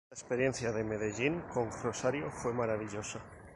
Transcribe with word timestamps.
La 0.09 0.15
experiencia 0.15 0.71
de 0.71 0.83
Medellín 0.83 1.43
con 1.53 1.69
Rosario 1.83 2.31
fue 2.31 2.51
maravillosa". 2.53 3.19